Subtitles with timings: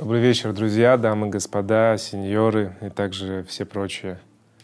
[0.00, 4.18] Добрый вечер, друзья, дамы, господа, сеньоры и также все прочие.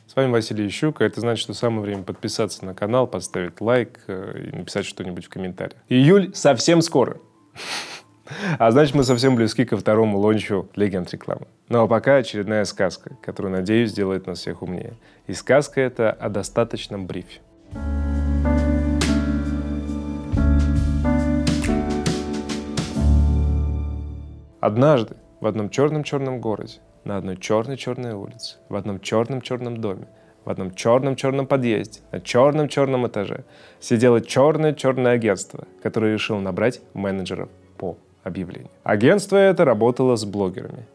[0.06, 4.48] С вами Василий Ищук, это значит, что самое время подписаться на канал, поставить лайк э,
[4.50, 5.78] и написать что-нибудь в комментариях.
[5.90, 7.18] Июль совсем скоро.
[8.58, 11.46] А значит, мы совсем близки ко второму лончу легенд рекламы.
[11.68, 14.94] Ну а пока очередная сказка, которая, надеюсь, сделает нас всех умнее.
[15.26, 17.40] И сказка эта о достаточном брифе.
[24.60, 30.08] Однажды в одном черном-черном городе, на одной черной-черной улице, в одном черном-черном доме,
[30.44, 33.44] в одном черном-черном подъезде, на черном-черном этаже
[33.80, 38.70] сидело черное-черное агентство, которое решило набрать менеджеров по объявлению.
[38.82, 40.86] Агентство это работало с блогерами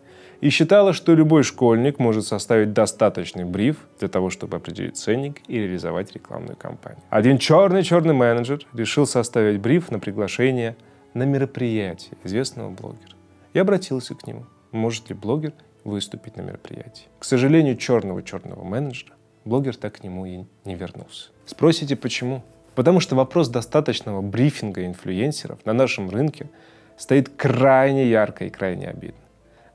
[0.42, 5.60] и считало, что любой школьник может составить достаточный бриф для того, чтобы определить ценник и
[5.60, 7.04] реализовать рекламную кампанию.
[7.10, 10.76] Один черный-черный менеджер решил составить бриф на приглашение
[11.14, 13.21] на мероприятие известного блогера.
[13.54, 17.08] Я обратился к нему, может ли блогер выступить на мероприятии.
[17.20, 21.30] К сожалению, черного-черного менеджера блогер так к нему и не вернулся.
[21.46, 22.44] Спросите, почему?
[22.76, 26.50] Потому что вопрос достаточного брифинга инфлюенсеров на нашем рынке
[26.98, 29.20] стоит крайне ярко и крайне обидно.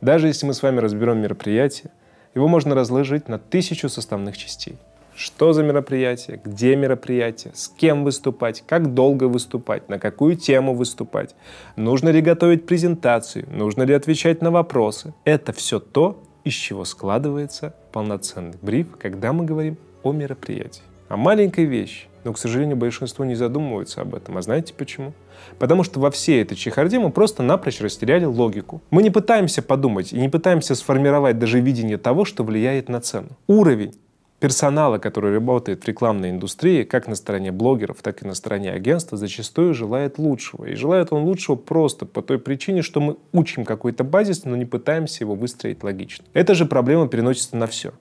[0.01, 1.93] Даже если мы с вами разберем мероприятие,
[2.35, 4.79] его можно разложить на тысячу составных частей.
[5.17, 11.35] Что за мероприятие, где мероприятие, с кем выступать, как долго выступать, на какую тему выступать,
[11.75, 15.15] нужно ли готовить презентацию, нужно ли отвечать на вопросы.
[15.25, 20.83] Это все то, из чего складывается полноценный бриф, когда мы говорим о мероприятии.
[21.09, 24.37] А маленькой вещи, но, к сожалению, большинство не задумываются об этом.
[24.37, 25.15] А знаете почему?
[25.59, 28.83] Потому что во всей этой чехарде мы просто напрочь растеряли логику.
[28.91, 33.31] Мы не пытаемся подумать и не пытаемся сформировать даже видение того, что влияет на цену.
[33.47, 33.95] Уровень
[34.39, 39.17] персонала, который работает в рекламной индустрии, как на стороне блогеров, так и на стороне агентства,
[39.17, 40.67] зачастую желает лучшего.
[40.67, 44.65] И желает он лучшего просто по той причине, что мы учим какой-то базис, но не
[44.65, 46.25] пытаемся его выстроить логично.
[46.35, 47.93] Эта же проблема переносится на все.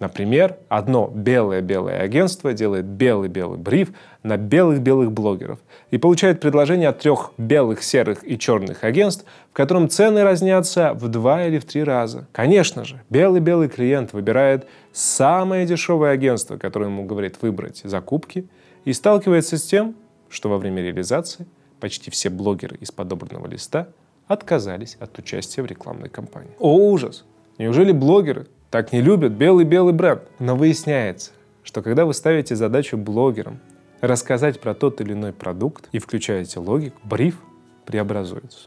[0.00, 3.90] Например, одно белое-белое агентство делает белый-белый бриф
[4.22, 5.60] на белых-белых блогеров
[5.90, 11.08] и получает предложение от трех белых, серых и черных агентств, в котором цены разнятся в
[11.08, 12.26] два или в три раза.
[12.32, 18.48] Конечно же, белый-белый клиент выбирает самое дешевое агентство, которое ему говорит выбрать закупки,
[18.84, 19.94] и сталкивается с тем,
[20.28, 21.46] что во время реализации
[21.78, 23.88] почти все блогеры из подобранного листа
[24.26, 26.54] отказались от участия в рекламной кампании.
[26.58, 27.24] О, ужас!
[27.58, 30.22] Неужели блогеры так не любят белый-белый бренд.
[30.40, 31.30] Но выясняется,
[31.62, 33.60] что когда вы ставите задачу блогерам
[34.00, 37.38] рассказать про тот или иной продукт и включаете логику, бриф
[37.86, 38.66] преобразуется.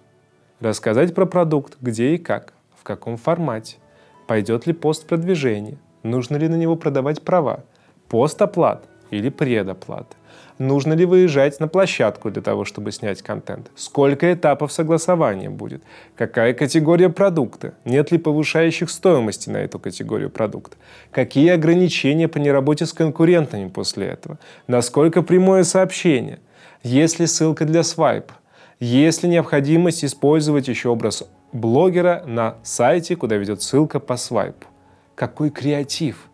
[0.62, 3.80] Рассказать про продукт, где и как, в каком формате,
[4.28, 7.66] пойдет ли пост продвижения, нужно ли на него продавать права,
[8.08, 10.16] пост оплат или предоплаты,
[10.60, 13.70] Нужно ли выезжать на площадку для того, чтобы снять контент?
[13.76, 15.84] Сколько этапов согласования будет?
[16.16, 17.76] Какая категория продукта?
[17.86, 20.78] Нет ли повышающих стоимости на эту категорию продукта?
[21.12, 24.40] Какие ограничения по неработе с конкурентами после этого?
[24.66, 26.40] Насколько прямое сообщение?
[26.82, 28.34] Есть ли ссылка для свайпа?
[28.80, 34.66] Есть ли необходимость использовать еще образ блогера на сайте, куда ведет ссылка по свайпу?
[35.14, 36.30] Какой креатив?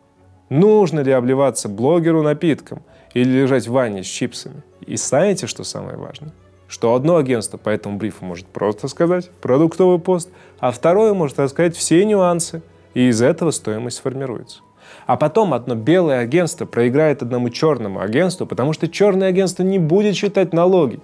[0.53, 2.81] Нужно ли обливаться блогеру напитком?
[3.13, 4.63] или лежать в ванне с чипсами.
[4.85, 6.31] И знаете, что самое важное?
[6.67, 11.75] Что одно агентство по этому брифу может просто сказать продуктовый пост, а второе может рассказать
[11.75, 14.61] все нюансы, и из этого стоимость формируется.
[15.05, 20.15] А потом одно белое агентство проиграет одному черному агентству, потому что черное агентство не будет
[20.15, 20.99] считать налоги,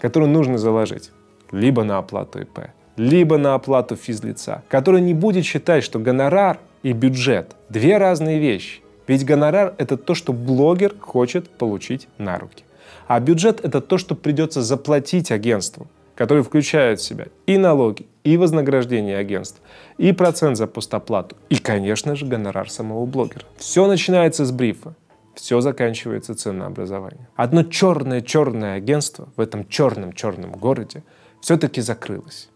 [0.00, 1.10] которые нужно заложить
[1.50, 6.92] либо на оплату ИП, либо на оплату физлица, которое не будет считать, что гонорар и
[6.92, 8.80] бюджет– две разные вещи.
[9.10, 12.62] Ведь гонорар– это то, что блогер хочет получить на руки.
[13.08, 18.36] А бюджет– это то, что придется заплатить агентству, которое включает в себя и налоги, и
[18.36, 19.60] вознаграждение агентств,
[19.98, 23.42] и процент за постоплату, и, конечно же, гонорар самого блогера.
[23.56, 24.94] Все начинается с брифа,
[25.34, 27.26] все заканчивается ценообразованием.
[27.34, 31.02] Одно черное-черное агентство в этом черном-черном городе
[31.40, 32.48] все-таки закрылось.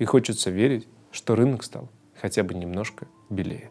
[0.00, 1.88] И хочется верить, что рынок стал
[2.20, 3.70] хотя бы немножко белее.